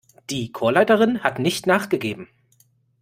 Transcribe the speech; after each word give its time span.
Die 0.31 0.51
Chorleiterin 0.51 1.21
hat 1.21 1.37
nicht 1.37 1.67
nachgegeben. 1.67 2.27